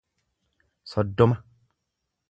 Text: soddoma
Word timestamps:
soddoma 0.91 1.37